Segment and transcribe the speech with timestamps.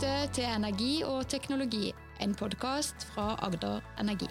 [0.00, 1.90] lytter til Energi og teknologi,
[2.24, 4.28] en podkast fra Agder Energi.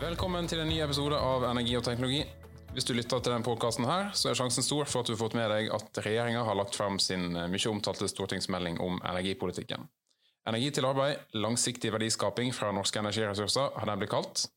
[0.00, 2.24] Velkommen til en ny episode av Energi og teknologi.
[2.72, 5.38] Hvis du lytter til denne podkasten så er sjansen stor for at du har fått
[5.38, 9.86] med deg at regjeringa har lagt frem sin eh, mye omtalte stortingsmelding om energipolitikken.
[10.50, 14.48] Energi til arbeid, langsiktig verdiskaping fra norske energiressurser, har den blitt kalt,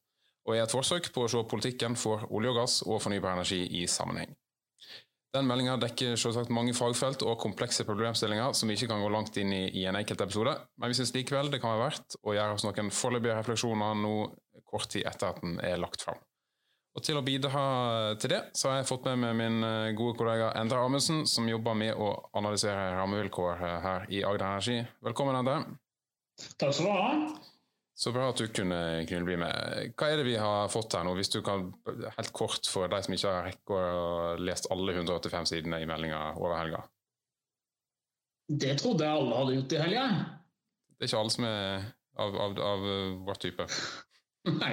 [0.47, 3.61] og er et forsøk på å se politikken for olje og gass og fornybar energi
[3.77, 4.33] i sammenheng.
[5.35, 9.35] Den meldinga dekker selvsagt mange fagfelt og komplekse problemstillinger som vi ikke kan gå langt
[9.37, 12.33] inn i i en enkelt episode, men vi syns likevel det kan være verdt å
[12.33, 14.15] gjøre oss noen foreløpige refleksjoner nå
[14.69, 16.17] kort tid etter at den er lagt fram.
[16.97, 17.61] Og Til å bidra
[18.19, 21.47] til det, så har jeg fått med meg min eh, gode kollega Endre Amundsen, som
[21.47, 24.81] jobber med å analysere rammevilkår her i Agder Energi.
[25.05, 25.61] Velkommen, Endre.
[26.57, 27.13] Takk skal du ha.
[27.99, 29.89] Så bra at du kunne, kunne, bli med.
[29.99, 31.65] Hva er det vi har fått her nå, hvis du kan
[32.15, 36.21] helt kort for de som ikke har rekket å lest alle 185 sidene i meldinga
[36.39, 36.79] over helga?
[38.47, 40.05] Det trodde jeg alle hadde gjort i helga.
[40.95, 41.83] Det er ikke alle som er
[42.23, 42.87] av, av, av
[43.27, 43.67] vår type?
[44.61, 44.71] Nei.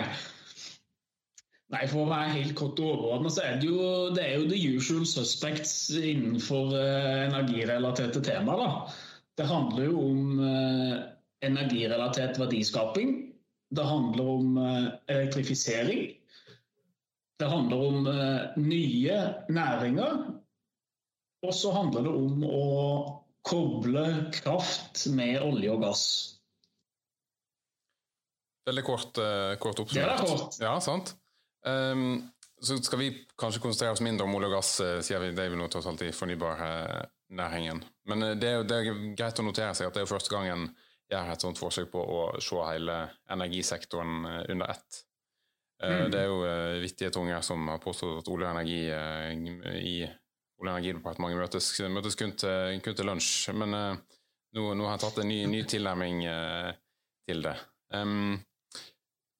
[1.75, 4.47] Nei, For å være helt kort og overordnet, så er det jo det er jo
[4.55, 8.63] the usual suspects innenfor uh, energirelaterte temaer.
[8.63, 9.03] da.
[9.37, 13.33] Det handler jo om uh, energirelatert verdiskaping.
[13.71, 16.13] Det handler om eh, elektrifisering.
[17.39, 20.17] Det handler om eh, nye næringer.
[21.47, 22.63] Og så handler det om å
[23.47, 26.07] koble kraft med olje og gass.
[28.67, 30.09] Veldig kort, uh, kort oppsummert.
[30.19, 30.57] Det er kort.
[30.59, 31.13] Ja, sant.
[31.63, 32.25] Um,
[32.59, 34.73] så skal vi kanskje konsentrere oss mindre om olje og gass,
[35.07, 35.31] sier vi.
[35.37, 37.85] Det er vi nå tross alt i fornybarnæringen.
[38.11, 40.67] Men det, er, det, er, greit å notere seg at det er første gangen
[41.11, 42.99] gjør et sånt forsøk på å se hele
[43.33, 45.03] energisektoren eh, under ett.
[45.83, 46.07] Eh, mm.
[46.13, 48.81] Det er jo uh, vittige tunger som har påstått at olje- og energi
[49.83, 49.99] i
[50.57, 53.51] Olje- og energidepartementet møtes, møtes kun, til, kun, til, lunsj.
[53.53, 56.23] Men nå, nå, har jeg tatt en ny, ny tilnærming
[57.29, 57.53] til det.
[57.93, 58.39] Um,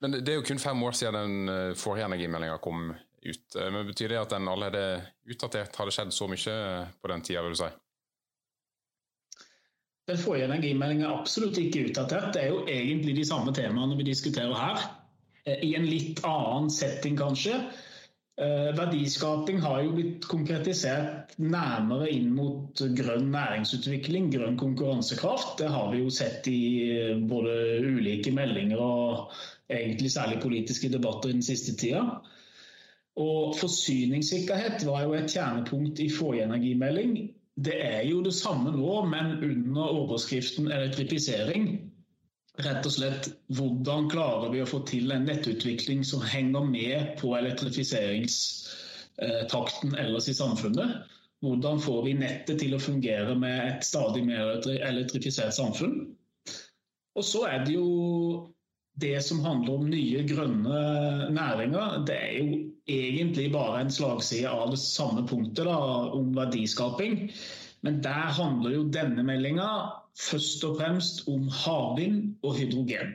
[0.05, 3.57] men det er jo kun fem år siden den forrige energimeldinga kom ut.
[3.57, 5.81] Men Betyr det at den allerede er utdatert?
[5.81, 6.59] Har det skjedd så mye
[7.01, 7.73] på den tida, vil du si?
[10.07, 12.31] Den forrige energimeldingen er absolutt ikke utdatert.
[12.35, 14.85] Det er jo egentlig de samme temaene vi diskuterer her.
[15.47, 17.59] Eh, I en litt annen setting, kanskje.
[18.37, 25.57] Eh, verdiskaping har jo blitt konkretisert nærmere inn mot grønn næringsutvikling, grønn konkurransekraft.
[25.59, 26.61] Det har vi jo sett i
[26.93, 27.55] eh, både
[27.89, 29.33] ulike meldinger og
[29.73, 32.05] egentlig særlig politiske debatter i den siste tida.
[33.17, 37.17] Og Forsyningssikkerhet var jo et kjernepunkt i forrige energimelding.
[37.57, 41.93] Det er jo det samme nå, men under overskriften elektrifisering.
[42.65, 47.37] Rett og slett hvordan klarer vi å få til en nettutvikling som henger med på
[47.37, 50.91] elektrifiseringstakten ellers i samfunnet?
[51.45, 56.17] Hvordan får vi nettet til å fungere med et stadig mer elektrifisert samfunn?
[57.17, 57.89] Og så er det jo
[59.01, 60.81] det som handler om nye grønne
[61.37, 62.05] næringer.
[62.09, 62.47] Det er jo
[62.87, 65.79] egentlig bare en slagside av det samme punktet da,
[66.15, 67.31] om verdiskaping.
[67.87, 69.69] Men der handler jo denne meldinga
[70.17, 73.15] først og fremst om havvind og hydrogen.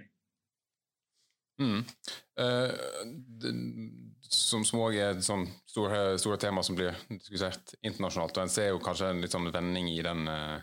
[1.61, 1.81] Mm.
[2.41, 2.71] Eh,
[3.41, 3.53] det,
[4.31, 8.37] som òg er sånn store, store, tema som blir diskutert internasjonalt.
[8.37, 10.61] og En ser jo kanskje en litt sånn vending i den uh,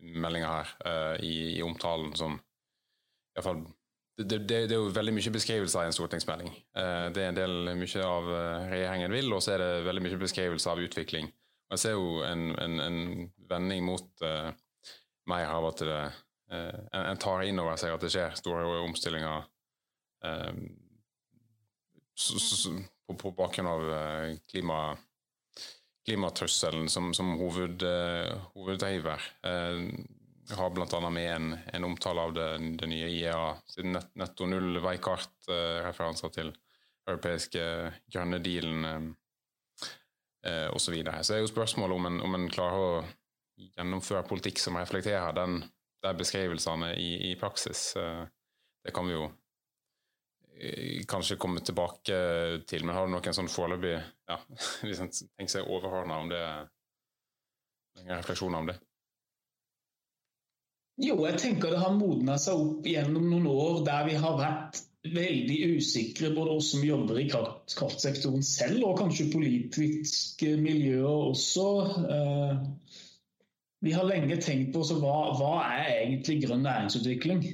[0.00, 2.38] meldinga her, uh, i, i, omtalen som
[3.36, 3.66] iallfall
[4.16, 6.52] det, det, det, er jo veldig mye beskrivelser i en stortingsmelding.
[6.78, 10.04] Eh, det er en del mye av eh, regjeringen vil, og så er det veldig
[10.06, 11.28] mye beskrivelser av utvikling.
[11.66, 13.00] Og Jeg ser jo en, en, en
[13.50, 14.52] vending mot uh,
[15.26, 19.48] mer av at det uh, en, tar inn over seg at det skjer store omstillinger
[20.22, 20.52] uh,
[22.14, 23.82] på, på, bakgrunn av
[24.46, 24.78] klima,
[26.06, 27.82] klimatrusselen som, som hoved,
[28.54, 29.26] hoveddriver.
[29.42, 29.90] Uh,
[30.54, 31.10] har bl.a.
[31.10, 32.48] med en, en, omtale av det,
[32.80, 36.52] det nye IEA siden net, netto null veikart, eh, referanser til
[37.06, 37.62] europeiske
[38.12, 39.06] grønne dealen eh,
[40.46, 40.84] eh osv.
[40.86, 41.24] Så, videre.
[41.24, 43.04] så er jo spørsmålet om en, om en klarer å
[43.56, 45.58] gjennomføre politikk som reflekterer den,
[46.04, 47.88] de beskrivelsene i, i praksis.
[47.96, 48.24] Eh,
[48.84, 49.26] det kan vi jo
[50.60, 52.18] eh, kanskje komme tilbake
[52.68, 54.40] til, men har du noen sånn foreløpig ja,
[54.86, 56.44] hvis en tenker seg overordna om det,
[58.06, 58.78] refleksjoner om det?
[60.96, 64.78] Jo, jeg tenker det har modna seg opp gjennom noen år der vi har vært
[65.12, 71.66] veldig usikre, både oss som jobber i kraft, kraftsektoren selv, og kanskje politiske miljøer også.
[72.16, 72.96] Eh,
[73.84, 77.44] vi har lenge tenkt på hva, hva er egentlig grønn næringsutvikling?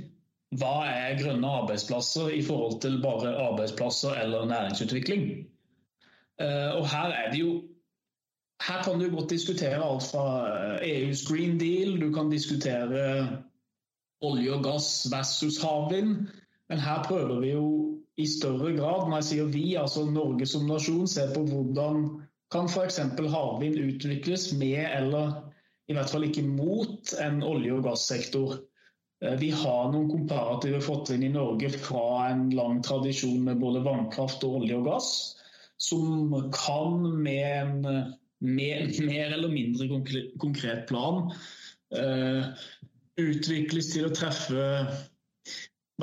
[0.60, 5.26] Hva er grønne arbeidsplasser i forhold til bare arbeidsplasser eller næringsutvikling?
[6.40, 7.56] Eh, og her er det jo
[8.62, 10.26] her kan du godt diskutere alt fra
[10.87, 13.03] EUs Green Deal, du kan diskutere
[14.23, 16.29] olje og gass versus havvind.
[16.70, 17.67] Men her prøver vi jo
[18.17, 22.05] i større grad, når jeg sier vi, altså Norge som nasjon, ser på hvordan
[22.53, 23.00] kan f.eks.
[23.32, 25.32] havvind utvikles med eller
[25.91, 28.56] i hvert fall ikke mot en olje- og gassektor.
[29.25, 34.44] Eh, vi har noen komparative fortrinn i Norge fra en lang tradisjon med både vannkraft
[34.47, 35.12] og olje og gass,
[35.82, 39.88] som kan med en med, mer eller mindre
[40.42, 41.24] konkret plan
[41.94, 42.52] uh,
[43.20, 44.66] utvikles til å treffe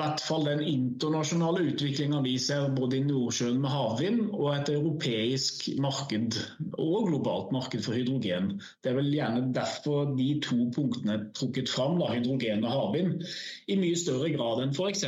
[0.00, 5.66] hvert fall den internasjonale utviklinga vi ser både i Nordsjøen med havvind og et europeisk
[5.82, 6.38] marked
[6.78, 8.54] og globalt marked for hydrogen.
[8.80, 13.26] Det er vel gjerne derfor de to punktene er trukket fram, da, hydrogen og havvind,
[13.68, 15.04] i mye større grad enn f.eks.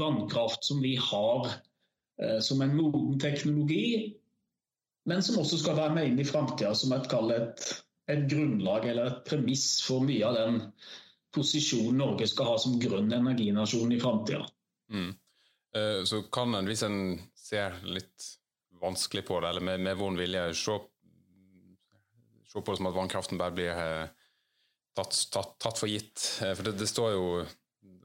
[0.00, 4.14] vannkraft, som vi har eh, som en moden teknologi,
[5.08, 7.70] men som også skal være med inn i framtida som et, et,
[8.12, 10.60] et grunnlag eller et premiss for mye av den
[11.34, 14.44] posisjonen Norge skal ha som grønn energinasjon i framtida.
[14.92, 15.12] Mm.
[15.76, 18.26] Uh, så kan en, hvis en ser litt
[18.80, 20.76] vanskelig på det, eller med, med vond vilje, se,
[22.48, 24.10] se, på det som at vannkraften bare blir uh,
[24.98, 26.18] tatt, tatt, tatt, for gitt.
[26.42, 27.24] Uh, for det, det, står jo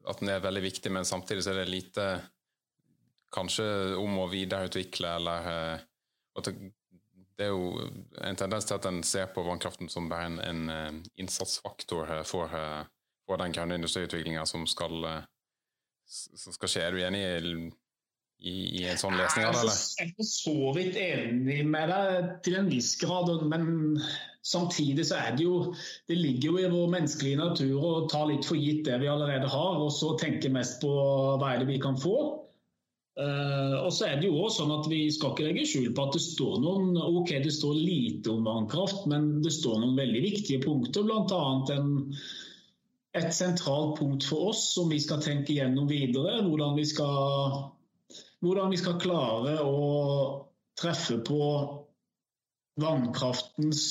[0.06, 2.08] at den er veldig viktig, men samtidig så er det lite
[3.34, 3.66] kanskje
[4.00, 5.48] om å videreutvikle, eller
[6.38, 6.70] at det,
[7.38, 7.88] det, er jo
[8.24, 12.54] en tendens til at en ser på vannkraften som bare en, en innsatsfaktor for
[13.26, 15.26] for, den grønne industriutviklinga som, eh,
[16.06, 16.86] som, skal skje.
[16.86, 17.66] Er du enig i,
[18.46, 19.66] i, i en sånn lesning av det?
[19.66, 19.82] eller?
[20.00, 24.00] Jeg er så vidt enig med deg til en viss grad, men
[24.46, 25.74] samtidig så er det jo
[26.08, 29.50] Det ligger jo i vår menneskelige natur å ta litt for gitt det vi allerede
[29.52, 30.92] har, og så tenke mest på
[31.42, 32.45] hva er det vi kan få.
[33.16, 36.04] Uh, og så er det jo også sånn at Vi skal ikke legge skjul på
[36.04, 40.24] at det står noen ok, det står lite om vannkraft, men det står noen veldig
[40.26, 41.46] viktige punkter, bl.a.
[41.78, 41.94] en
[43.16, 46.42] et sentralt punkt for oss som vi skal tenke gjennom videre.
[46.44, 47.72] Hvordan vi skal,
[48.44, 49.80] hvordan vi skal klare å
[50.80, 51.42] treffe på
[52.84, 53.86] vannkraftens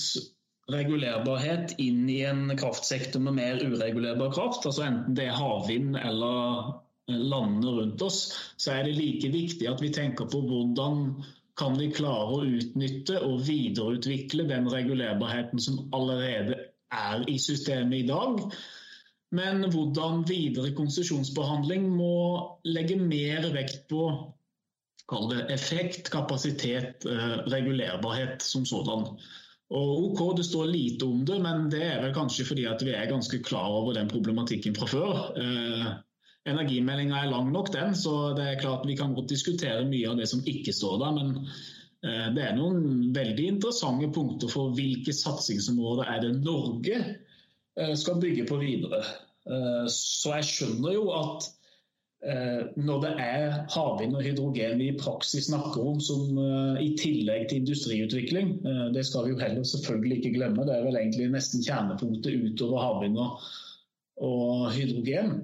[0.73, 6.84] regulerbarhet inn i en kraftsektor med mer uregulerbar kraft, altså enten det er havvind eller
[7.09, 8.21] landene rundt oss,
[8.57, 11.09] så er det like viktig at vi tenker på hvordan
[11.59, 16.57] kan vi klare å utnytte og videreutvikle den regulerbarheten som allerede
[16.95, 18.41] er i systemet i dag,
[19.35, 22.17] men hvordan videre konsesjonsbehandling må
[22.67, 24.09] legge mer vekt på
[25.53, 29.19] effekt, kapasitet, eh, regulerbarhet som sådan.
[29.75, 32.95] Og OK, det står lite om det, men det er vel kanskje fordi at vi
[32.95, 36.03] er ganske klar over den problematikken fra før.
[36.45, 40.19] Energimeldinga er lang nok, den, så det er klart vi kan godt diskutere mye av
[40.21, 41.17] det som ikke står der.
[41.17, 41.31] Men
[42.05, 48.21] eh, det er noen veldig interessante punkter for hvilke satsingsområder er det Norge eh, skal
[48.21, 49.01] bygge på videre.
[49.49, 51.53] Eh, så jeg skjønner jo at
[52.25, 56.39] når det er havvind og hydrogen vi i praksis snakker om som
[56.81, 58.55] i tillegg til industriutvikling,
[58.95, 62.81] det skal vi jo heller selvfølgelig ikke glemme, det er vel egentlig nesten kjernepunktet utover
[62.81, 63.45] havvind og,
[64.25, 65.35] og hydrogen,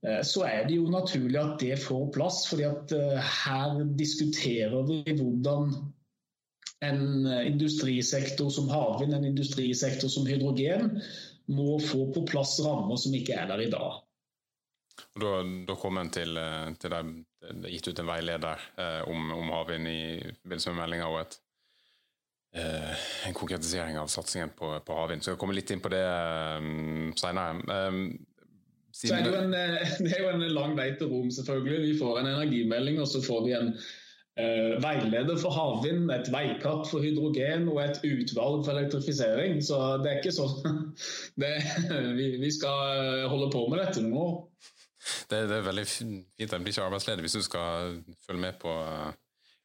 [0.00, 2.46] så er det jo naturlig at det får plass.
[2.48, 5.74] fordi at her diskuterer vi hvordan
[6.88, 11.02] en industrisektor som havvind, en industrisektor som hydrogen,
[11.52, 14.00] må få på plass rammer som ikke er der i dag.
[15.20, 15.30] Da,
[15.66, 17.12] da kom en til, eh, til deg,
[17.72, 20.02] gitt ut en veileder eh, om, om havvind i
[20.42, 21.38] forbindelse med meldinga og et,
[22.60, 25.24] eh, en konkretisering av satsingen på, på havvind.
[25.24, 27.80] Så jeg kommer litt inn på det um, seinere.
[28.96, 29.54] Så er det, en,
[30.04, 31.80] det, er jo en lang vei til Rom, selvfølgelig.
[31.86, 36.90] Vi får en energimelding, og så får vi en uh, veileder for havvind, et veikart
[36.90, 39.60] for hydrogen og et utvalg for elektrifisering.
[39.64, 40.92] Så det er ikke sånn
[41.42, 41.54] det,
[42.18, 44.28] vi, vi, skal holde på med dette nå.
[45.30, 47.94] Det, det er veldig fint en blir ikke arbeidsledig hvis du skal
[48.26, 49.12] følge med på uh,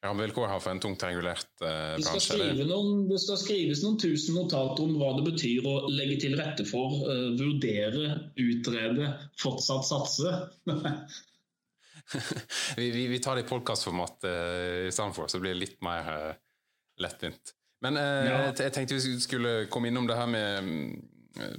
[0.05, 2.37] rammevilkår har for en tungt regulert eh, bransje.
[2.57, 6.37] Det noen, det skal skrives noen tusen notater om hva det betyr å legge til
[6.39, 10.33] rette for, uh, vurdere, utrede, fortsatt satse.
[12.77, 16.33] vi, vi, vi, tar det i podkastformat uh, istedenfor, så blir det litt mer uh,
[17.01, 17.55] lettvint.
[17.85, 18.41] Men uh, ja.
[18.49, 20.51] jeg tenkte vi skulle komme innom det her med
[21.41, 21.55] uh,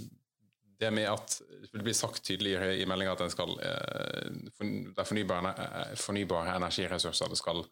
[0.76, 1.38] det med at
[1.72, 5.52] det blir sagt tydeligere i meldinga at en skal, det er fornybare,
[5.96, 7.62] fornybare, energiressurser det skal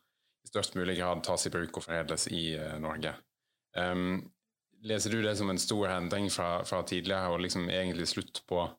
[0.44, 2.44] i størst mulig grad tas i bruk og foredles i
[2.82, 3.14] Norge.
[3.74, 4.20] Um,
[4.84, 8.70] leser du det som en stor endring fra, fra tidligere, og liksom egentlig slutt på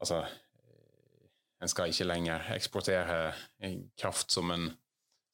[0.00, 0.24] altså,
[1.62, 3.32] en skal ikke lenger eksportere
[4.00, 4.70] kraft som en,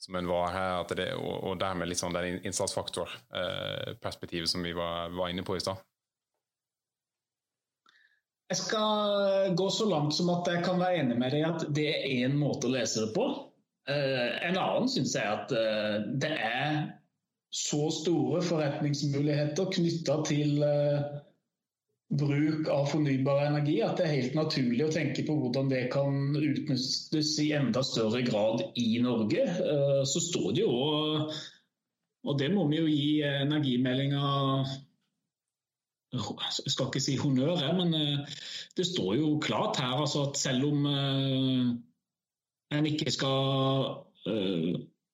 [0.02, 5.28] som en vare, det, og, og, dermed litt sånn den innsatsfaktorperspektivet som vi var, var
[5.32, 5.76] inne på i stad?
[8.52, 11.60] Jeg skal gå så langt som at jeg kan være enig med deg i at
[11.72, 13.24] det er én måte å lese det på.
[13.90, 15.50] En annen syns jeg at
[16.22, 16.76] det er
[17.52, 20.62] så store forretningsmuligheter knytta til
[22.12, 26.36] bruk av fornybar energi at det er helt naturlig å tenke på hvordan det kan
[26.36, 29.46] utnyttes i enda større grad i Norge.
[29.48, 30.72] Eh, så står det jo,
[32.22, 34.24] og det må vi jo gi energimeldinga
[36.12, 38.34] jeg skal ikke si honnør, men eh,
[38.76, 41.72] det står jo klart her altså at selv om eh,
[42.72, 43.92] en ikke skal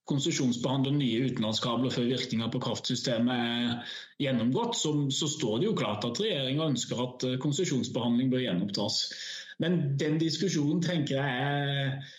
[0.09, 6.07] konsesjonsbehandle nye utenlandskabler før virkninga på kraftsystemet er gjennomgått, så, så, står det jo klart
[6.09, 9.03] at regjeringa ønsker at eh, konsesjonsbehandling bør gjenopptas.
[9.63, 12.17] Men den diskusjonen tenker jeg er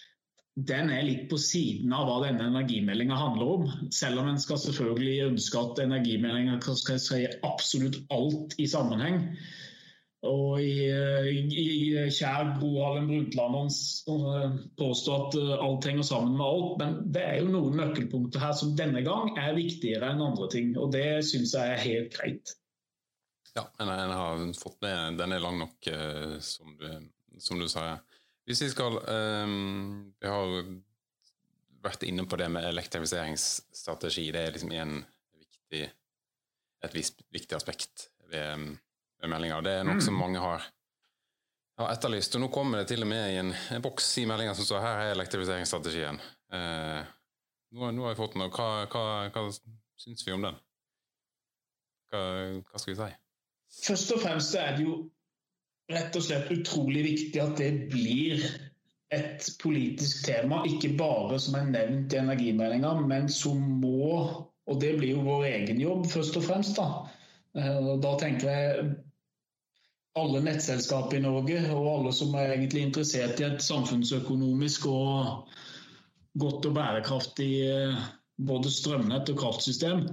[0.70, 3.70] den er litt på siden av hva denne energimeldinga handler om.
[3.96, 9.22] Selv om en skal selvfølgelig ønske at energimeldinga skal si absolutt alt i sammenheng.
[10.28, 10.90] Og i,
[11.32, 11.68] i
[12.12, 16.74] kjær Gro Harlem Brundtland eh, påstår at eh, alt henger sammen med alt.
[16.82, 20.74] Men det er jo noen nøkkelpunkter her som denne gang er viktigere enn andre ting.
[20.76, 22.52] Og det syns jeg er helt greit.
[23.56, 26.90] Ja, men jeg har fått med Den er lang nok, eh, som du,
[27.40, 27.94] som du sa.
[28.50, 30.54] Hvis vi skal um, Vi har
[31.80, 34.28] vært inne på det med elektrifiseringsstrategi.
[34.36, 35.00] Det er liksom en
[35.40, 35.84] viktig,
[36.84, 38.76] et viktig aspekt ved
[39.28, 39.62] meldinga.
[39.66, 40.06] Det er noe mm.
[40.06, 40.66] som mange har,
[41.82, 42.38] har, etterlyst.
[42.38, 44.86] Og nå kommer det til og med i en, en boks i meldinga som står
[44.86, 46.22] her er elektrifiseringsstrategien.
[46.54, 47.02] Eh,
[47.76, 49.46] nå, nå, har vi fått den, og hva, hva, hva
[50.00, 50.58] syns vi om den?
[52.10, 52.24] Hva,
[52.64, 53.10] hva, skal vi si?
[53.84, 55.00] Først og fremst er det jo
[55.90, 58.42] rett og slett utrolig viktig at det blir
[59.14, 64.18] et politisk tema, ikke bare som er nevnt i energimeldinga, men som må,
[64.70, 67.10] og det blir jo vår egen jobb først og fremst, da.
[67.58, 68.90] Eh, da tenker jeg
[70.20, 75.50] alle nettselskap i Norge, og alle som er egentlig interessert i et samfunnsøkonomisk og
[76.40, 78.02] godt og bærekraftig eh,
[78.48, 80.04] både strømnett og kraftsystem,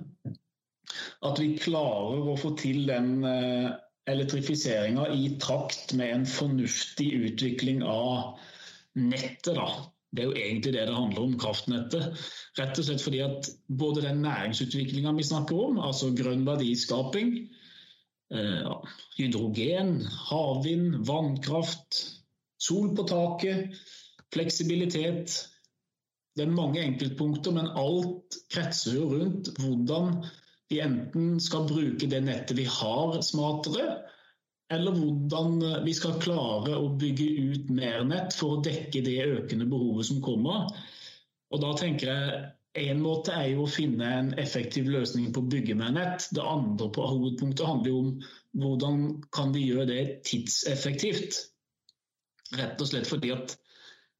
[1.27, 3.69] at vi klarer å få til den eh,
[4.11, 8.39] elektrifiseringa i takt med en fornuftig utvikling av
[8.97, 9.55] nettet.
[9.59, 9.69] da.
[10.17, 12.27] Det er jo egentlig det det handler om, kraftnettet.
[12.57, 17.35] Rett og slett fordi at både den næringsutviklinga vi snakker om, altså grønn verdiskaping,
[18.35, 18.73] Eh,
[19.17, 22.01] hydrogen, havvind, vannkraft,
[22.59, 23.77] sol på taket,
[24.35, 25.37] fleksibilitet.
[26.35, 30.19] Det er mange enkeltpunkter, men alt kretser jo rundt hvordan
[30.71, 34.01] vi enten skal bruke det nettet vi har smartere,
[34.75, 39.69] eller hvordan vi skal klare å bygge ut mer nett for å dekke det økende
[39.71, 40.67] behovet som kommer.
[41.55, 42.41] Og da tenker jeg
[42.83, 46.29] en måte er jo å finne en effektiv løsning på å bygge med nett.
[46.35, 48.11] Det andre på hovedpunktet handler jo om
[48.57, 49.05] hvordan
[49.35, 51.39] kan vi gjøre det tidseffektivt.
[52.57, 53.57] Rett og slett fordi at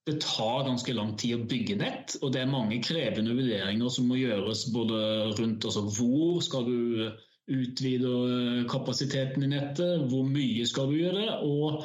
[0.07, 4.07] det tar ganske lang tid å bygge nett, og det er mange krevende vurderinger som
[4.07, 4.99] må gjøres både
[5.35, 7.09] rundt altså hvor skal du
[7.47, 11.83] utvide kapasiteten i nettet, hvor mye skal du gjøre og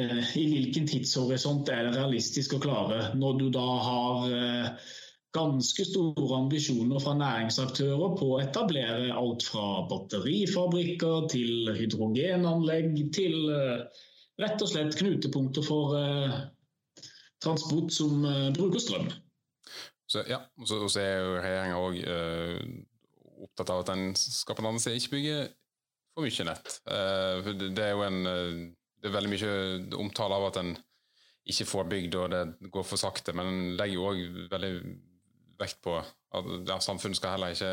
[0.00, 3.10] eh, i hvilken tidshorisont er det realistisk å klare.
[3.20, 4.90] Når du da har eh,
[5.36, 14.04] ganske store ambisjoner fra næringsaktører på å etablere alt fra batterifabrikker til hydrogenanlegg til eh,
[14.40, 16.38] rett og slett knutepunkter for eh,
[17.44, 19.10] transport som eh, bruker strøm.
[20.08, 21.98] Så, ja, så, så er jo regjeringa òg
[23.44, 25.40] opptatt av at en skal på den andre siden ikke bygge
[26.16, 26.78] for mye nett.
[27.68, 28.22] Det er jo en
[28.98, 30.72] det er veldig mye omtale av at en
[31.48, 34.72] ikke får bygd og det går for sakte, men en legger jo òg veldig
[35.58, 37.72] vekt på at ja, samfunnet skal heller ikke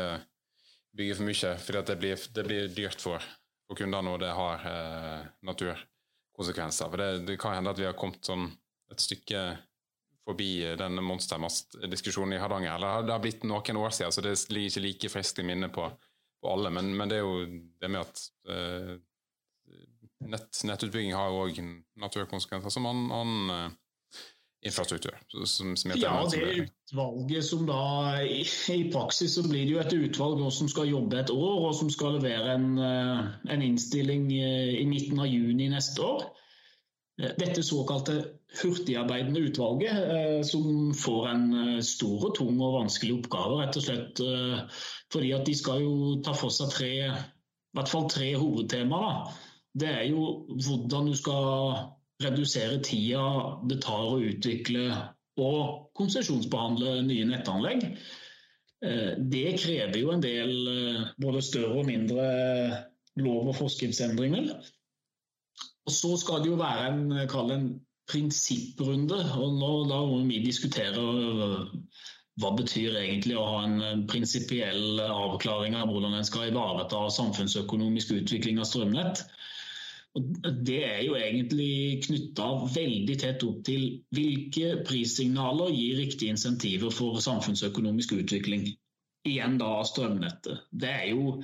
[0.96, 3.24] bygge for mye, for det blir, det blir dyrt for,
[3.68, 6.92] for kundene, og det har eh, naturkonsekvenser.
[6.92, 8.48] For det, det, kan hende at vi har kommet sånn
[8.92, 9.42] et stykke
[10.26, 12.74] forbi denne monstermast-diskusjonen i Hardanger.
[12.74, 15.74] Eller det har blitt noen år siden, så det ligger ikke like friskt i minnet
[15.74, 16.72] på, på, alle.
[16.74, 17.44] Men, men, det er jo
[17.82, 18.94] det med at eh,
[20.32, 21.60] nett, nettutbygging har òg
[22.02, 23.76] naturkonsekvenser som annen eh,
[24.66, 25.14] infrastruktur.
[25.44, 29.94] Som, som ja, det utvalget som da i, i, praksis så blir det jo et
[29.96, 33.22] utvalg som skal jobbe et år, og som skal levere en, eh,
[33.54, 36.26] en innstilling eh, i midten av juni neste år.
[37.22, 38.18] Eh, dette såkalte
[38.56, 41.48] hurtigarbeidende utvalget, som får en
[41.84, 44.22] stor og tung og vanskelig oppgave, rett og slett
[45.12, 49.34] fordi at de skal jo ta for seg tre, i hvert fall tre hovedtemaer.
[49.76, 51.82] Det er jo hvordan du skal
[52.24, 53.24] redusere tida
[53.68, 54.86] det tar å utvikle
[55.36, 57.82] og konsesjonsbehandle nye nettanlegg.
[58.80, 60.52] Det krever jo en del
[61.20, 62.26] både større og mindre
[63.20, 64.50] lov- og forskriftsendringer.
[65.86, 67.68] Og Så skal det jo være en, en
[68.10, 69.18] prinsipprunde.
[69.36, 71.04] og nå, Da må vi diskutere
[72.36, 78.60] hva betyr egentlig å ha en prinsipiell avklaring av hvordan en skal ivareta samfunnsøkonomisk utvikling
[78.60, 79.24] av strømnett.
[80.16, 83.82] Og det er jo egentlig knytta veldig tett opp til
[84.16, 88.70] hvilke prissignaler gir riktige insentiver for samfunnsøkonomisk utvikling.
[89.28, 90.62] Igjen da av strømnettet.
[90.72, 91.34] Det er jo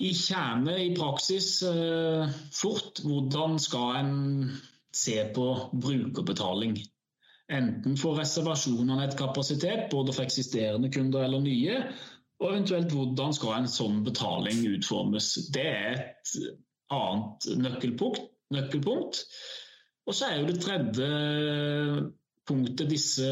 [0.00, 4.16] i kjerne, i praksis, eh, fort hvordan skal en
[4.96, 6.76] se på brukerbetaling.
[7.52, 11.76] Enten for reservasjon av nettkapasitet, både for eksisterende kunder eller nye,
[12.40, 15.30] og eventuelt hvordan skal en sånn betaling utformes.
[15.54, 16.34] Det er et
[16.94, 18.32] annet nøkkelpunkt.
[18.54, 19.24] nøkkelpunkt.
[20.06, 21.06] Og så er jo det tredje
[22.46, 23.26] punktet disse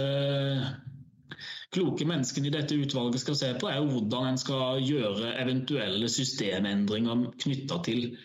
[1.75, 6.09] kloke menneskene i dette utvalget skal se på, er jo hvordan en skal gjøre eventuelle
[6.11, 8.17] systemendringer knytta til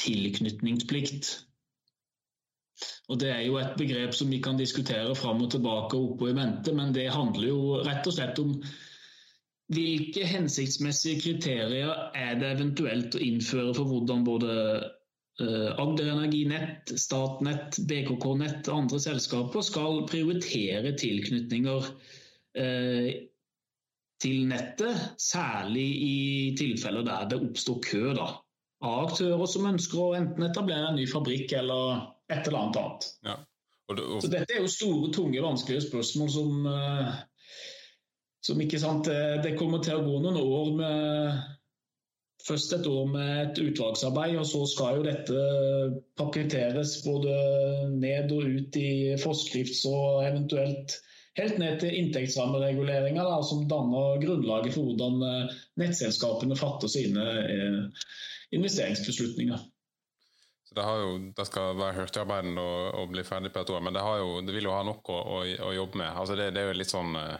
[0.00, 1.30] tilknytningsplikt.
[3.10, 6.30] Og Det er jo et begrep som vi kan diskutere fram og tilbake og oppå
[6.30, 8.54] i mente, men det handler jo rett og slett om
[9.70, 14.54] hvilke hensiktsmessige kriterier er det eventuelt å innføre for hvordan både
[15.40, 21.90] eh, Agder Energinett, Statnett, BKK Nett og andre selskaper skal prioritere tilknytninger
[22.58, 23.10] eh,
[24.20, 26.16] til nettet, særlig i
[26.58, 28.28] tilfeller der det oppstår kø da,
[28.84, 33.08] av aktører som ønsker å enten etablere en ny fabrikk eller et eller annet annet.
[33.26, 33.38] Ja.
[33.90, 34.20] Og det, og...
[34.22, 37.22] Så dette er jo store, tunge, vanskelige spørsmål som, uh,
[38.44, 39.08] som ikke sant,
[39.44, 41.40] Det kommer til å gå noen år med
[42.40, 45.40] Først et år med et utvalgsarbeid, og så skal jo dette
[46.16, 47.34] pakketteres både
[47.92, 50.96] ned og ut i forskrifts- og eventuelt
[51.38, 58.08] helt ned til inntektsrammereguleringer, da, som danner grunnlaget for hvordan eh, nettselskapene fatter sine eh,
[58.56, 59.60] investeringsbeslutninger.
[60.70, 63.96] Så det, jo, det, skal være hurtigarbeidende og, og, bli ferdig på et år, men
[63.96, 66.10] det, jo, det vil jo ha nok å, å, å jobbe med.
[66.14, 67.38] Altså det, det, er jo litt sånn uh,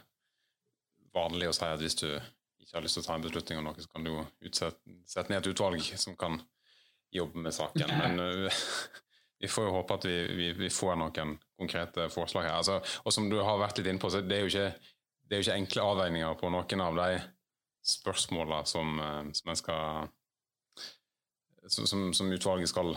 [1.16, 3.68] vanlig å si at hvis du ikke har lyst til å ta en beslutning om
[3.68, 6.38] noe, så kan du jo sette ned et utvalg som kan
[7.14, 7.90] jobbe med saken.
[7.90, 8.62] Men uh,
[9.42, 12.56] vi får jo håpe at vi, vi, vi får noen konkrete forslag her.
[12.60, 14.96] Altså, og som du har vært litt inne på, så det er jo ikke,
[15.26, 17.22] det er jo ikke enkle avveininger på noen av de
[17.90, 20.10] spørsmåla som, uh, som, skal,
[21.66, 22.94] som, som utvalget skal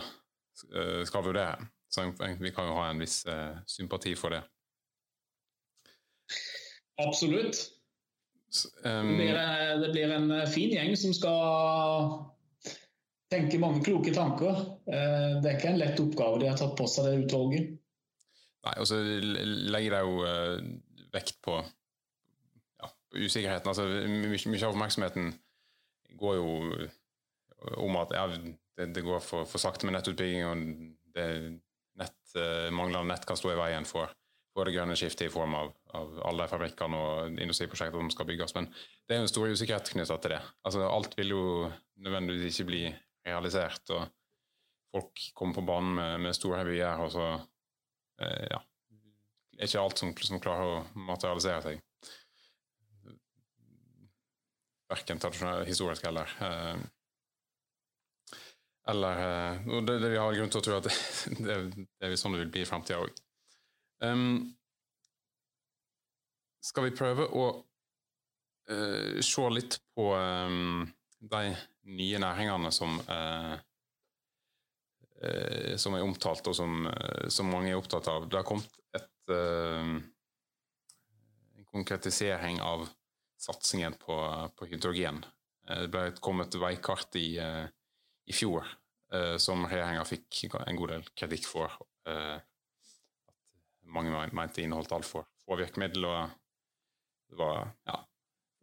[0.54, 1.66] Eh, skal vurdere.
[1.88, 4.42] Så vi kan jo ha en viss uh, sympati for det.
[6.98, 7.70] Absolutt.
[8.84, 12.12] Um, det, blir, eh, det, blir, en fin gjeng som skal
[13.32, 14.60] tenke mange kloke tanker.
[14.86, 17.72] Uh, det er ikke en lett oppgave de har tatt på seg, det utvalget.
[18.64, 23.68] Nei, og så legger de jo vekt på ja, usikkerheten.
[23.68, 25.34] Altså, mye, mye av oppmerksomheten
[26.16, 26.54] går jo
[27.82, 31.28] om at ja, det, det går for, for, sakte med nettutbygging, og det
[32.00, 32.16] nett,
[32.72, 34.08] manglende nett kan stå i veien for,
[34.54, 38.54] for det grønne skiftet i form av, av alle fabrikkene og industriprosjekter som skal bygges.
[38.54, 40.42] Men det er jo stor usikkerhet knyttet til det.
[40.62, 41.46] Altså, alt vil jo
[42.06, 42.84] nødvendigvis ikke bli
[43.26, 43.90] realisert.
[43.90, 44.06] og
[44.94, 47.26] Folk kommer på banen med, med store vyer, og så
[48.22, 48.60] eh, ja,
[49.58, 51.82] er ikke alt som, som klarer å materialisere seg.
[54.94, 55.18] Verken
[55.66, 56.84] historisk eller eh,
[58.92, 60.96] eller eh, Og det, det vi har grunn til å tro at det,
[61.46, 63.23] det, det er sånn det vil bli i framtida òg.
[64.04, 64.54] Um,
[66.64, 67.44] skal vi prøve å
[68.70, 70.84] uh, se litt på um,
[71.20, 71.42] de
[71.94, 73.54] nye næringene som uh,
[75.20, 76.88] uh, som er omtalt, og som,
[77.32, 78.28] som, mange er opptatt av.
[78.28, 80.02] Det har kommet et, en
[81.72, 82.84] konkretisering av
[83.40, 84.16] satsingen på,
[84.56, 85.22] på hydrogen.
[85.64, 87.38] Det ble kommet veikart i
[88.24, 88.64] i fjor,
[89.40, 91.72] som regjeringa fikk en god del kritikk for.
[93.84, 96.08] Eh, mange mente inneholdt altfor få virkemidler.
[96.08, 97.98] og det var, ja,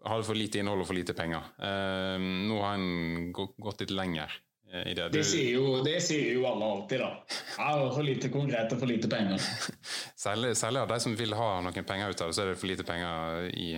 [0.05, 1.51] hadde for lite innhold og for lite penger.
[1.59, 2.17] Eh,
[2.49, 4.31] nå har en gått litt lenger
[4.71, 5.09] i det.
[5.11, 7.39] Det sier, jo, det sier jo alle alltid, da.
[7.57, 9.41] Ja, for lite konkret og for lite penger.
[10.25, 12.61] særlig, særlig, av de som vil ha noen penger ut av det, så er det
[12.61, 13.73] for lite penger i,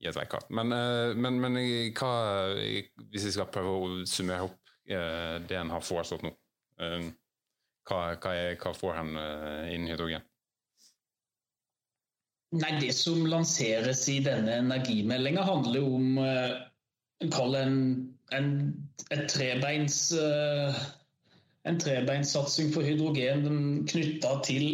[0.00, 0.48] i et veikart.
[0.48, 0.72] Men,
[1.20, 1.60] men, men
[1.98, 2.14] hva,
[2.56, 6.32] hvis vi skal prøve å summere opp Eh, det en har foreslått nå.
[6.82, 7.08] Eh,
[7.88, 10.24] hva, hva, er, hva får en eh, innen hydrogen?
[12.52, 16.18] Nei, Det som lanseres i denne energimeldinga, handler om
[17.32, 17.76] kall en,
[18.36, 18.50] en,
[19.14, 20.00] et trebeins,
[21.64, 24.66] en trebeinssatsing for hydrogen knytta til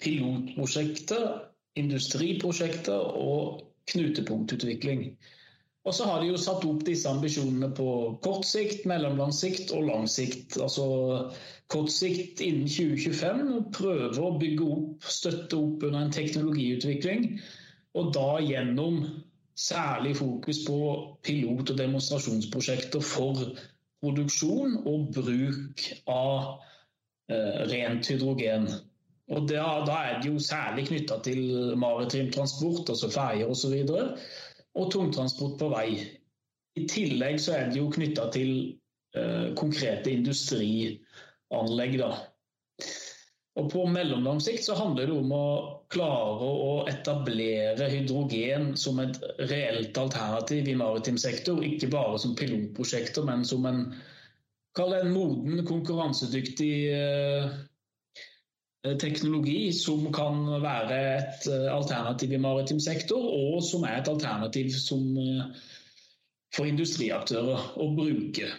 [0.00, 1.26] pilotprosjekter,
[1.76, 3.60] industriprosjekter og
[3.92, 5.10] knutepunktutvikling.
[5.88, 7.90] Og så har de jo satt opp disse ambisjonene på
[8.24, 10.58] kort sikt, mellomlang sikt og lang sikt.
[10.60, 10.84] Altså
[11.72, 17.30] kort sikt innen 2025 prøve å bygge opp, støtte opp under en teknologiutvikling.
[17.96, 19.00] Og da gjennom
[19.58, 20.78] særlig fokus på
[21.24, 23.40] pilot- og demonstrasjonsprosjekter for
[24.04, 26.60] produksjon og bruk av
[27.32, 28.68] eh, rent hydrogen.
[29.28, 31.40] Og da, da, er det jo særlig knytta til
[31.80, 33.74] maritim transport, altså ferjer osv.
[33.92, 34.14] Og,
[34.78, 35.88] og tungtransport på vei.
[36.78, 38.50] I tillegg så er det jo knytta til
[39.18, 41.98] eh, konkrete industrianlegg.
[41.98, 42.12] da.
[43.58, 45.46] Og På mellomlang sikt så handler det om å
[45.90, 49.18] klare å etablere hydrogen som et
[49.50, 51.64] reelt alternativ i maritim sektor.
[51.66, 53.82] Ikke bare som pilotprosjekter, men som en,
[54.78, 57.50] en moden, konkurransedyktig eh,
[58.82, 64.70] teknologi som kan være et eh, alternativ i maritim sektor, og som er et alternativ
[64.76, 65.42] som, eh,
[66.54, 68.52] for industriaktører å bruke.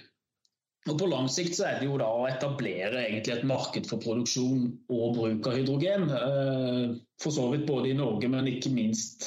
[0.90, 3.98] Og På lang sikt så er det jo da å etablere egentlig et marked for
[4.02, 6.04] produksjon og bruk av hydrogen.
[6.10, 6.86] Eh,
[7.22, 9.20] for så vidt både i Norge, men ikke minst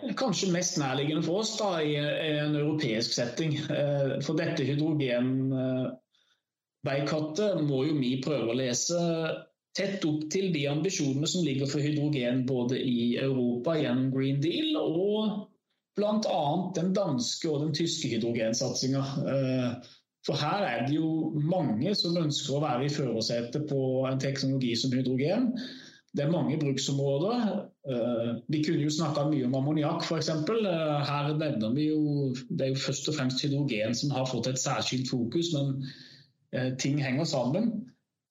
[0.00, 3.52] eh, kanskje mest nærliggende for oss da, i en europeisk setting.
[3.68, 8.98] Eh, for dette hydrogenveikartet må jo vi prøve å lese
[9.74, 14.76] tett opp til de ambisjonene som ligger for hydrogen både i Europa gjennom Green Deal
[14.78, 15.48] og
[15.98, 16.44] bl.a.
[16.76, 19.02] den danske og den tyske hydrogensatsinga.
[20.26, 24.72] For her er det jo mange som ønsker å være i førersetet på en teknologi
[24.80, 25.50] som hydrogen.
[26.16, 27.42] Det er mange bruksområder.
[27.90, 30.30] Eh, vi kunne jo snakka mye om ammoniakk f.eks.
[30.30, 34.48] Eh, her nevner vi jo Det er jo først og fremst hydrogen som har fått
[34.48, 35.74] et særskilt fokus, men
[36.54, 37.72] eh, ting henger sammen.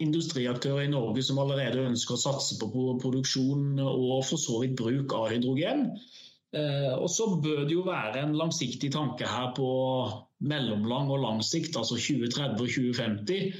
[0.01, 2.67] industriaktører i Norge som allerede ønsker å satse på
[3.03, 5.79] produksjon og for så vidt bruk av hydrogen.
[6.55, 9.71] Eh, og så bør det jo være en langsiktig tanke her på
[10.47, 13.57] mellomlang og lang sikt, altså 2030 og 2050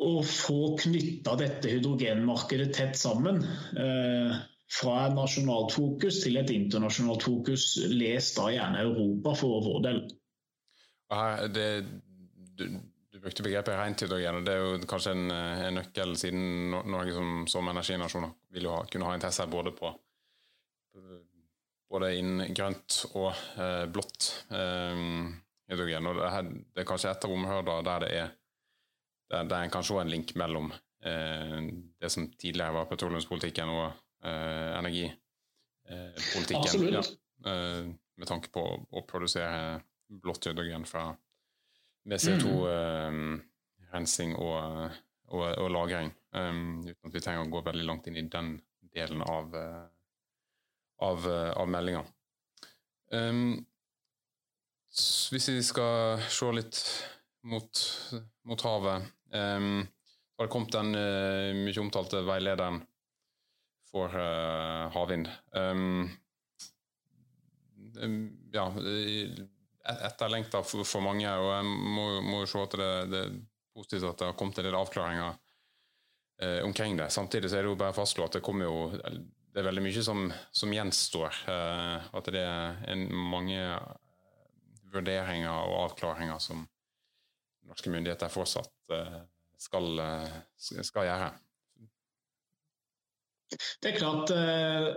[0.00, 3.42] å få knytta dette hydrogenmarkedet tett sammen.
[3.76, 4.38] Eh,
[4.70, 7.74] fra et nasjonalt fokus til et internasjonalt fokus.
[7.90, 10.00] Les da gjerne Europa for vår del.
[11.50, 11.66] Det,
[12.54, 12.64] du,
[13.10, 17.16] du, brukte begrepet rent hydrogen, og det er jo kanskje en, en nøkkel, siden Norge
[17.18, 19.90] som, som energinasjon vil ha, kunne ha interesse både på
[21.90, 24.96] både innen grønt og eh, blått eh,
[25.70, 26.06] hydrogen.
[26.10, 28.28] og det, her, det, er kanskje et av områdene der det er
[29.30, 30.72] der, der en kanskje se en link mellom
[31.04, 31.58] eh,
[32.00, 33.92] det som tidligere var petroleumspolitikken og
[34.24, 36.88] eh, energipolitikken.
[36.90, 37.02] Ja,
[37.46, 37.84] eh,
[38.20, 41.16] med tanke på å produsere blått hydrogen fra,
[42.10, 44.40] med CO2-rensing mm.
[44.42, 44.58] og,
[45.30, 46.10] og, og, lagring.
[46.34, 48.60] Um, uten at vi trenger å gå veldig langt inn i den
[48.92, 49.54] delen av,
[51.00, 52.02] av, av meldinga.
[53.14, 53.60] Um,
[55.30, 56.82] hvis vi skal se litt
[57.46, 57.82] mot,
[58.46, 59.86] mot havet Um,
[60.38, 62.80] har det kommet den uh, mye omtalte veilederen
[63.90, 65.28] for uh, havvind.
[65.54, 66.10] Um,
[68.54, 68.66] ja,
[70.08, 73.38] etterlengta for, for, mange, og jeg må, må se at det, det, er
[73.74, 75.30] positivt at det har kommet en del avklaringer
[76.42, 77.10] uh, omkring det.
[77.14, 78.88] Samtidig så er det jo bare å fastslå at det kommer jo
[79.50, 81.42] det er veldig mye som, som gjenstår.
[81.50, 83.58] at det er en, mange
[84.90, 86.64] vurderinger og avklaringer som
[87.70, 89.20] norske myndigheter fortsatt uh,
[89.60, 90.38] skal, eh,
[90.86, 91.28] skal gjøre.
[93.82, 94.88] Det er klart, eh,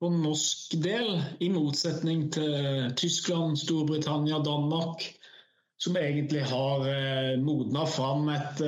[0.00, 5.04] på norsk del, i motsetning til Tyskland, Storbritannia, Danmark,
[5.78, 6.84] som egentlig har
[7.42, 8.62] modna fram et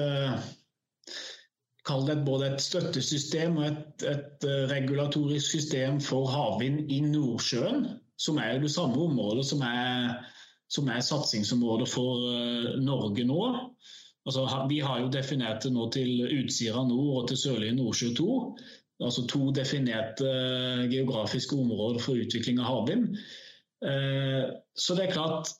[1.88, 7.86] Kall det både et støttesystem og et, et regulatorisk system for havvind i Nordsjøen,
[8.20, 10.18] som er det samme området som er
[10.72, 13.42] som er satsingsområdet for eh, Norge nå.
[14.28, 18.34] Altså, vi har jo definert det nå til Utsira nord og til Sørlige Nordsjø 2.
[19.08, 23.16] Altså to definerte eh, geografiske områder for utvikling av havvind.
[23.88, 24.44] Eh,
[24.76, 25.54] så det er klart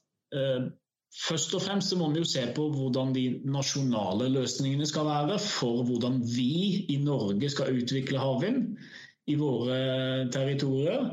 [1.16, 5.82] Først og fremst må vi jo se på hvordan de nasjonale løsningene skal være for
[5.88, 8.76] hvordan vi i Norge skal utvikle havvind
[9.28, 11.08] i våre territorier.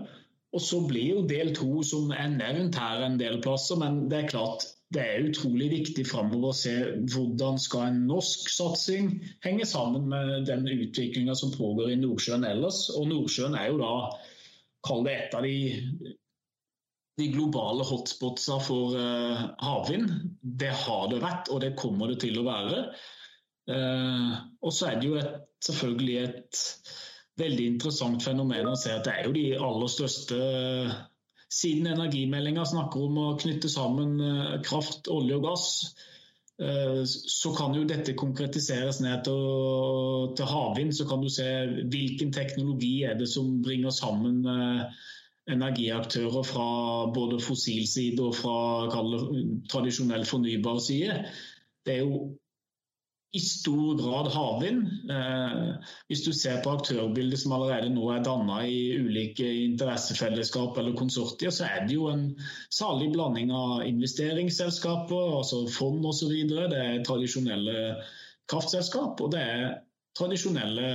[0.55, 3.79] Og så blir jo del to, som er nevnt her, en del plasser.
[3.79, 6.75] Men det er klart det er utrolig viktig framover å se
[7.11, 9.09] hvordan skal en norsk satsing
[9.43, 12.85] henge sammen med den utviklinga som pågår i Nordsjøen ellers.
[12.95, 13.95] Og Nordsjøen er jo da,
[14.87, 16.15] kall det et av de,
[17.19, 20.09] de globale hotspotsa for uh, havvind.
[20.41, 22.85] Det har det vært, og det kommer det til å være.
[23.71, 26.63] Uh, og så er det jo et, selvfølgelig et
[27.39, 30.39] veldig interessant fenomen å se at det er jo de aller største
[31.55, 35.67] Siden energimeldinga snakker om å knytte sammen eh, kraft, olje og gass,
[36.59, 40.91] eh, så kan jo dette konkretiseres ned til, til havvind.
[40.97, 41.47] Så kan du se
[41.93, 45.05] hvilken teknologi er det som bringer sammen eh,
[45.51, 46.69] energiaktører fra
[47.13, 48.57] både fossil side og fra
[49.71, 51.19] tradisjonell fornybar side.
[51.85, 52.25] Det er jo
[53.35, 54.85] i stor grad havvind.
[55.11, 55.71] Eh,
[56.07, 61.51] hvis du ser på aktørbildet som allerede nå er danna i ulike interessefellesskap eller konsortier,
[61.51, 62.29] så er det jo en
[62.73, 66.31] salig blanding av investeringsselskaper, altså fond osv.
[66.47, 67.97] Det er tradisjonelle
[68.51, 69.65] kraftselskap, og det er
[70.15, 70.89] tradisjonelle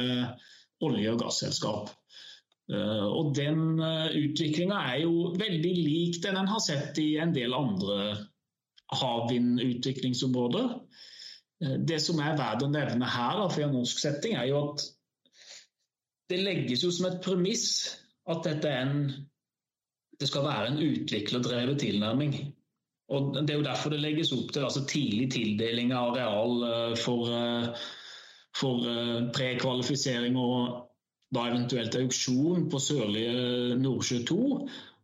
[0.80, 1.92] olje- og gasselskap.
[2.70, 7.34] Eh, og Den eh, utviklinga er jo veldig lik den en har sett i en
[7.34, 7.96] del andre
[8.94, 10.76] havvindutviklingsområder.
[11.64, 14.86] Eh, det som er verdt å nevne her for en norsk setting, er jo at
[16.30, 17.66] det legges jo som et premiss
[18.30, 18.94] at en,
[20.20, 22.36] det skal være en utviklerdrevet tilnærming.
[23.10, 27.26] Og Det er jo derfor det legges opp til altså tidlig tildeling av areal for,
[28.54, 28.86] for
[29.34, 30.89] prekvalifisering og
[31.34, 34.38] da eventuelt auksjon på sørlige Nordsjø 2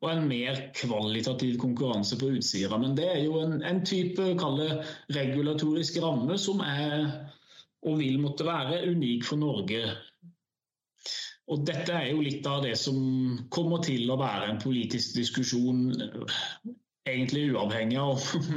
[0.02, 2.78] og en mer kvalitativ konkurranse på Utsira.
[2.78, 4.26] Men det er jo en, en type
[5.16, 7.06] regulatorisk ramme som er
[7.86, 9.82] og vil måtte være unik for Norge.
[11.46, 12.96] Og Dette er jo litt av det som
[13.54, 15.92] kommer til å være en politisk diskusjon,
[17.06, 18.56] egentlig uavhengig av om,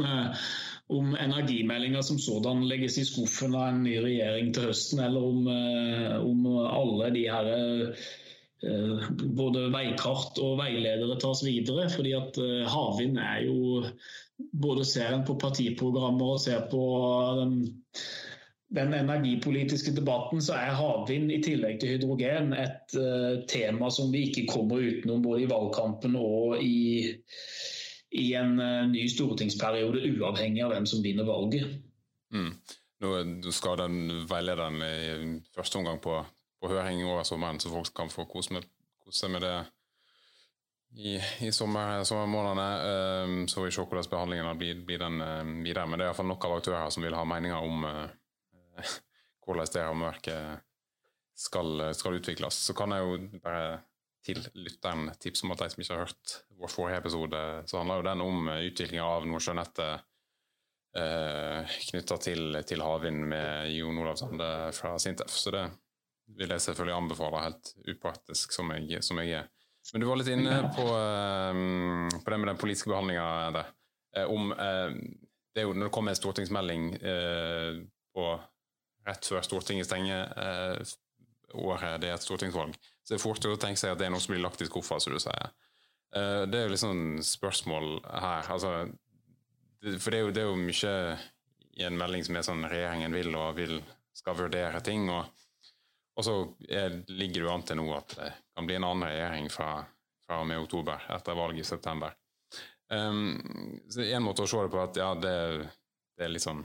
[0.89, 5.45] om energimeldinga som sådan legges i skuffen av en ny regjering til høsten, eller om,
[6.25, 7.51] om alle de her
[8.59, 11.87] Eh, både veikart og veiledere tas videre.
[11.93, 13.85] fordi at eh, havvind er jo
[14.55, 16.79] Både ser en på partiprogrammer og ser på
[17.41, 17.55] den,
[18.71, 22.95] den, energipolitiske debatten, så er havvind i tillegg til hydrogen et
[23.51, 27.11] tema som vi ikke kommer utenom både i valgkampen og i,
[28.11, 31.79] i en uh, ny stortingsperiode, uavhengig av hvem som vinner valget.
[32.33, 32.51] Mm.
[32.99, 33.13] Nå
[33.55, 36.17] skal den veilederen i første omgang på
[36.59, 38.65] på høring over sommeren, så folk kan få kose, med,
[39.03, 39.55] kose med det
[40.99, 41.15] i,
[41.47, 43.47] i sommer, sommermånedene.
[43.47, 45.87] Så så vi se hvordan behandlingen blir, blir den um, videre.
[45.87, 48.81] Men det er iallfall nok av aktører som vil ha meninger om uh,
[49.45, 50.65] hvordan det rammeverket
[51.39, 52.59] skal, skal utvikles.
[52.67, 53.79] Så kan jeg jo bare
[54.25, 58.01] til lytteren tips om at de som ikke har hørt vår forrige episode, så handler
[58.01, 60.05] jo den om utviklinga av Nordsjønettet
[60.99, 65.31] eh, knytta til, til havvind med Jon Olav Sande fra Sintef.
[65.31, 65.63] Så det
[66.37, 69.49] vil jeg selvfølgelig anbefale, helt upartisk som jeg, som jeg er.
[69.93, 74.51] Men du var litt inne på, eh, på det med den politiske behandlinga uh, om
[74.53, 74.95] eh,
[75.49, 77.79] det er jo Når det kommer en stortingsmelding uh,
[78.13, 78.25] på,
[79.07, 80.29] rett før Stortinget stenger
[81.57, 82.75] året det er et stortingsvalg,
[83.09, 84.67] så det er fort å tenke seg at det er noe som blir lagt i
[84.69, 85.49] skuffa, som du sier.
[86.13, 88.45] det er jo litt sånn spørsmål her.
[88.53, 88.73] Altså,
[89.97, 90.93] for det er, jo, det er, jo, mye
[91.81, 93.75] i en melding som er sånn regjeringen vil og vil
[94.13, 95.09] skal vurdere ting.
[95.09, 95.25] og
[96.19, 96.33] og så
[97.07, 99.69] ligger det jo an til nå at det kan bli en annen regjering fra,
[100.25, 102.11] fra og med oktober, etter valget i september.
[102.91, 103.37] Um,
[103.87, 105.35] så En måte å se det på at ja, det,
[106.17, 106.63] det er litt sånn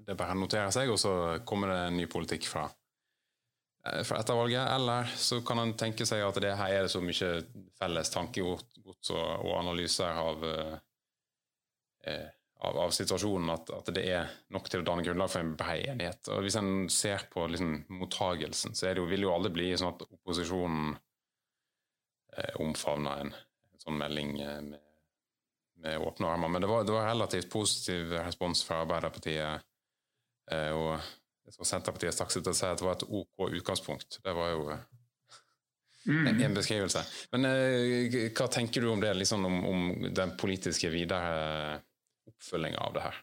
[0.00, 1.12] Det er bare å notere seg, og så
[1.46, 2.74] kommer det en ny politikk fra, eh,
[3.84, 4.64] fra etter valget.
[4.76, 7.32] Eller så kan en tenke seg at det her er det så mye
[7.78, 10.78] felles tankegods og, og analyser av uh,
[12.06, 12.30] eh,
[12.64, 15.88] av, av situasjonen at, at, det er nok til å danne grunnlag for en bred
[15.92, 16.30] enighet.
[16.32, 19.92] Og Hvis en ser på liksom, mottagelsen, så det jo, vil jo aldri bli sånn
[19.92, 20.94] at opposisjonen
[22.36, 24.80] eh, omfavner en, en, sånn melding eh, med,
[25.84, 26.54] med, åpne armer.
[26.54, 29.70] Men det var, det var, relativt positiv respons fra Arbeiderpartiet.
[31.44, 34.20] Eh, og Senterpartiet stakk seg til å si at det var et OK utgangspunkt.
[34.24, 34.64] Det var jo
[36.08, 36.40] mm.
[36.46, 37.04] en beskrivelse.
[37.34, 41.78] Men eh, hva tenker du om det, liksom om, om den politiske videre
[42.30, 43.22] oppfølginga av det her?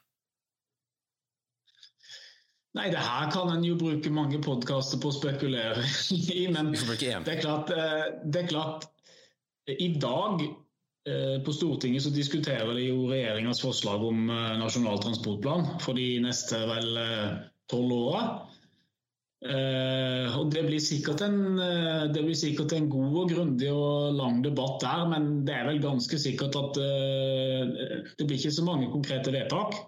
[2.77, 5.84] Nei, det her kan en jo bruke mange podkaster på å spekulere
[6.15, 8.88] i, men det er klart, eh, det er klart
[9.67, 14.31] I dag eh, på Stortinget så diskuterer de jo regjeringas forslag om
[14.62, 16.95] Nasjonal transportplan for de neste vel
[17.71, 18.23] tolv åra.
[19.41, 20.84] Uh, og det blir,
[21.25, 25.55] en, uh, det blir, sikkert en, god og grundig og lang debatt der, men det
[25.55, 27.71] er vel ganske sikkert at uh,
[28.19, 29.79] det blir ikke så mange konkrete vedtak.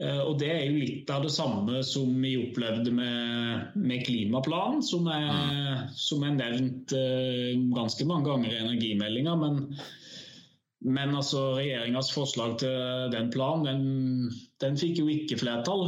[0.00, 5.04] og det er jo litt av det samme som vi opplevde med, med klimaplanen, som
[5.12, 6.94] er, som er nevnt
[7.76, 9.34] ganske mange ganger i energimeldinga.
[9.36, 9.58] Men
[10.80, 14.30] men altså, regjeringas forslag til den planen, den,
[14.62, 15.82] den, fikk jo ikke flertall.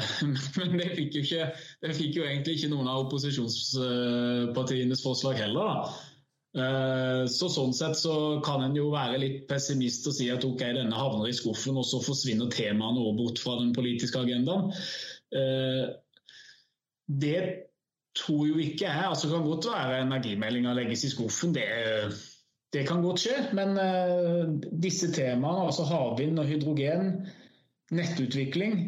[0.58, 1.48] Men det fikk, jo ikke,
[1.84, 5.68] det fikk jo egentlig ikke noen av opposisjonspartienes forslag heller.
[5.68, 5.74] da.
[7.28, 8.14] så Sånn sett så
[8.46, 11.84] kan en jo være litt pessimist og si at ok, denne havner i skuffen, og
[11.88, 14.72] så forsvinner temaene over bort fra den politiske agendaen.
[15.36, 15.84] Øh,
[17.20, 17.40] det
[18.16, 19.08] tror jo ikke jeg.
[19.12, 21.52] altså Det kan godt være energimeldinga legges i skuffen.
[21.52, 22.08] det er
[22.72, 24.48] det kan godt skje, men uh,
[24.80, 27.14] disse temaene, altså havvind og hydrogen,
[27.92, 28.78] nettutvikling,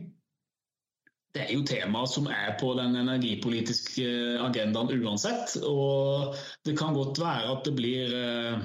[1.34, 4.06] det er jo temaer som er på den energipolitiske
[4.38, 5.56] agendaen uansett.
[5.66, 8.62] Og det kan godt være at det blir, uh,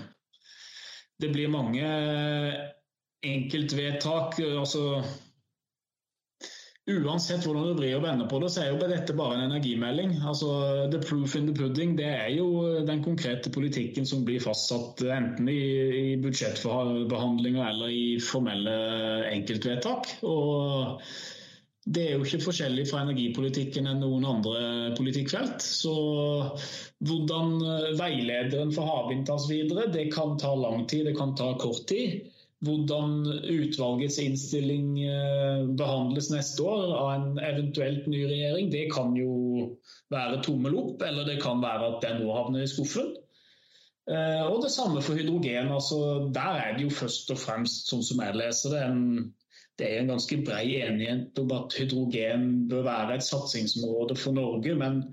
[1.20, 1.90] det blir mange
[3.26, 4.40] enkeltvedtak.
[4.40, 5.02] altså
[6.90, 10.16] Uansett hvordan du vrir og vender på det, så er jo dette bare en energimelding.
[10.26, 10.50] Altså,
[10.90, 12.48] The proof in the pudding det er jo
[12.88, 15.60] den konkrete politikken som blir fastsatt enten i,
[16.00, 18.78] i budsjettbehandlinger eller i formelle
[19.30, 20.16] enkeltvedtak.
[20.26, 21.04] Og
[21.90, 24.64] det er jo ikke forskjellig fra energipolitikken enn noen andre
[24.98, 25.62] politikkfelt.
[25.62, 25.94] Så
[27.06, 27.54] hvordan
[28.00, 32.32] veilederen for havvind tas videre, det kan ta lang tid, det kan ta kort tid.
[32.60, 39.70] Hvordan utvalgets innstilling eh, behandles neste år av en eventuelt ny regjering, det kan jo
[40.12, 43.14] være tommel opp, eller det kan være at den nå havner i skuffen.
[44.12, 45.72] Eh, og det samme for hydrogen.
[45.72, 49.02] altså Der er det jo først og fremst, sånn som jeg leser det, en,
[49.80, 54.76] det er en ganske brei enighet om at hydrogen bør være et satsingsområde for Norge.
[54.76, 55.06] Men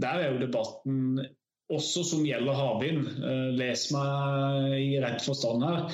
[0.00, 1.26] der er jo debatten
[1.68, 3.08] også som gjelder havvind.
[3.20, 5.90] Eh, les meg i rett forstand her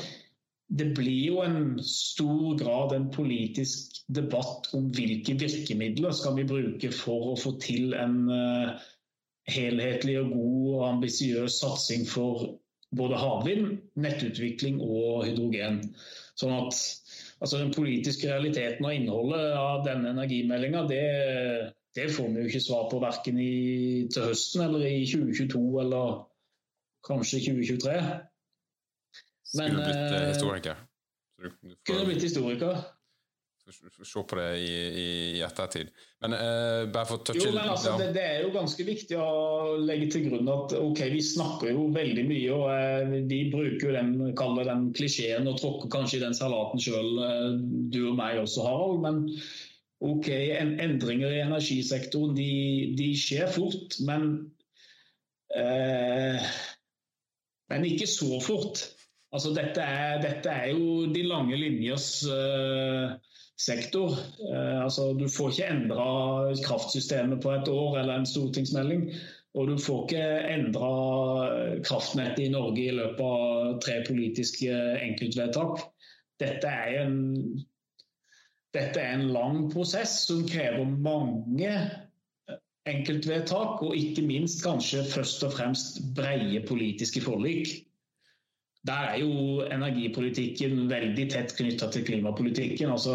[0.72, 6.88] det blir jo en stor grad en politisk debatt om hvilke virkemidler skal vi bruke
[6.96, 8.72] for å få til en uh,
[9.52, 12.54] helhetlig og god og ambisiøs satsing for
[12.96, 15.82] både havvind, nettutvikling og hydrogen.
[16.40, 16.80] Sånn at
[17.42, 21.04] altså Den politiske realiteten og innholdet av denne energimeldinga det,
[21.96, 23.54] det, får vi jo ikke svar på verken i,
[24.12, 26.20] til høsten eller i 2022 eller
[27.08, 27.96] kanskje 2023.
[29.54, 30.82] Men, Skulle blitt uh, historiker.
[31.38, 32.84] Du, du får, kunne blitt historiker.
[34.04, 35.90] Se på det i, i, i ettertid.
[36.24, 39.18] Men uh, bare for å touche jo, men altså, det, det, er jo ganske viktig
[39.22, 43.86] å legge til grunn at ok, vi snakker jo veldig mye, og uh, vi bruker
[43.86, 47.12] jo den, kaller den klisjeen og tråkker kanskje i den salaten sjøl,
[47.92, 48.98] du og meg også, Harald.
[49.04, 49.22] men
[50.02, 52.50] ok, en, endringer i energisektoren de,
[52.98, 54.32] de skjer fort, men,
[57.70, 58.82] men ikke så fort.
[59.32, 63.14] Altså, dette, er, dette, er, jo de lange linjers uh,
[63.56, 64.12] sektor.
[64.44, 66.08] Uh, altså, du får ikke endra
[66.66, 69.06] kraftsystemet på et år eller en stortingsmelding.
[69.56, 70.92] Og du får ikke endra
[71.84, 74.76] kraftnettet i Norge i løpet av tre politiske
[75.08, 75.82] enkeltvedtak.
[76.40, 77.18] Dette er en,
[78.72, 81.74] dette er en lang prosess som krever mange
[82.88, 87.91] enkeltvedtak, og ikke minst kanskje først og fremst breie politiske forlik.
[88.86, 92.90] Der er jo energipolitikken veldig tett knytta til klimapolitikken.
[92.90, 93.14] Altså,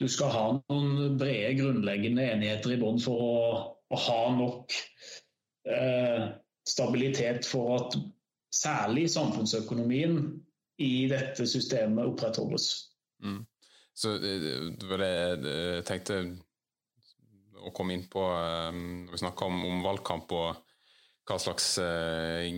[0.00, 3.40] du skal ha noen brede, grunnleggende enigheter i bånn for å,
[3.92, 4.72] å, ha nok
[5.68, 6.30] eh,
[6.68, 7.96] stabilitet for at
[8.54, 10.22] særlig samfunnsøkonomien
[10.80, 12.70] i dette systemet opprettholdes.
[13.20, 13.42] Mm.
[13.92, 14.46] Så eh,
[14.78, 16.22] det var det jeg tenkte
[17.58, 20.64] å komme inn på eh, når vi snakker om, om valgkamp og
[21.28, 21.74] hva slags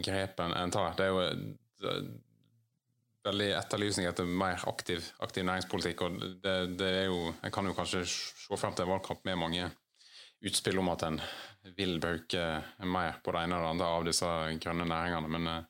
[0.07, 0.93] grep en tar.
[0.95, 6.03] Det er jo Eh, veldig etterlysning etter mer aktiv, aktiv næringspolitikk.
[6.07, 6.11] og
[6.43, 9.71] det, det, er jo, En kan jo kanskje se frem til en valgkamp med mange
[10.41, 11.21] utspill om at en
[11.77, 14.27] vil bruke mer på det ene eller andre av disse
[14.63, 15.29] grønne næringene.
[15.29, 15.65] Men eh,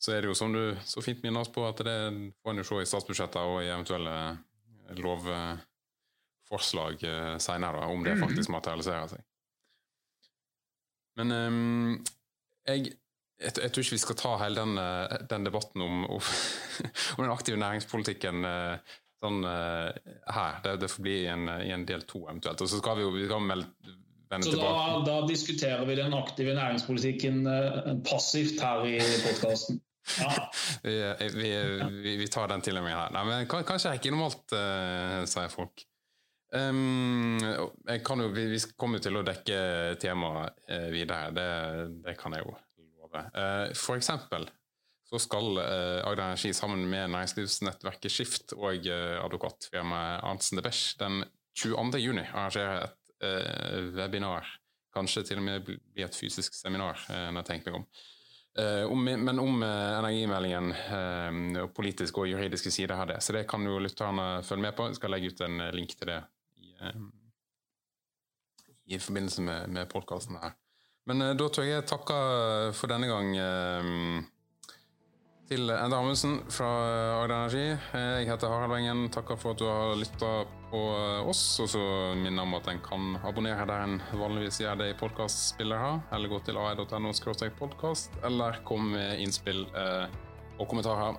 [0.00, 1.98] så er det jo som du så fint minner oss på, at det
[2.42, 4.16] får en jo se i statsbudsjettet og i eventuelle
[4.96, 8.22] lovforslag eh, senere, om det mhm.
[8.24, 9.22] faktisk materialiserer seg.
[11.16, 12.04] Men um,
[12.68, 12.80] jeg
[13.36, 16.30] jeg, jeg, tror ikke vi skal ta hele den, eh, den debatten om, om,
[17.16, 19.88] om, den aktive næringspolitikken eh, sånn uh,
[20.28, 20.58] her.
[20.64, 22.60] Det, det, får bli i en, i en del to eventuelt.
[22.60, 23.70] Og så skal vi jo vi skal melde,
[24.26, 24.52] så.
[24.58, 24.70] Da,
[25.06, 27.44] da, diskuterer vi den aktive næringspolitikken
[28.04, 29.78] passivt her i podkasten.
[30.18, 30.50] Ja.
[30.82, 30.96] vi,
[32.02, 33.12] vi, vi, tar den til og med her.
[33.14, 35.86] Nei, men Kanskje er ikke normalt, uh, sier folk.
[36.54, 37.38] Um,
[37.88, 39.58] jeg kan jo, vi, vi kommer til å dekke
[40.00, 41.48] temaet uh, videre, det,
[42.04, 42.54] det, kan jeg jo
[43.16, 43.30] love.
[43.34, 44.48] Uh, for eksempel
[45.06, 50.98] så skal uh, Agder Energi sammen med næringslivsnettverket Skift og uh, advokatfirmaet Arntzen de Besch
[51.00, 51.22] den
[51.56, 52.00] 22.
[52.02, 53.02] juni arrangere et
[53.96, 54.44] webinar.
[54.92, 57.86] Kanskje til og med bli et fysisk seminar, når jeg tenker meg om.
[58.92, 60.68] Om, men om energimeldingen
[61.62, 63.22] og politiske og juridiske sider her det.
[63.24, 64.90] Så det kan jo lytterne følge med på.
[64.90, 66.20] Jeg skal legge ut en link til det
[66.60, 66.74] i,
[68.92, 70.52] i forbindelse med, med podkasten her.
[71.06, 74.24] Men uh, da tror jeg jeg takker for denne gang uh,
[75.46, 76.68] til Enda Amundsen fra
[77.20, 77.66] Agder Energi.
[77.94, 79.04] Jeg heter Harald Wengen.
[79.14, 80.30] Takker for at du har lytta
[80.72, 80.80] på
[81.30, 81.42] oss.
[81.62, 81.82] Og så
[82.18, 86.00] minner om at en kan abonnere der en vanligvis gjør det i podkastspiller her.
[86.16, 87.12] Eller gå til ai.no
[87.60, 89.62] podkast, eller kom med innspill
[90.58, 91.14] og kommentarer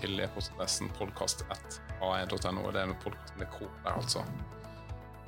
[0.00, 2.72] til e-postadressen podkast.ae.no.
[2.72, 4.26] Det er en podkast med K der, altså.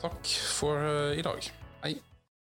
[0.02, 0.82] Takk for
[1.14, 1.52] i dag.
[1.84, 1.94] Hei.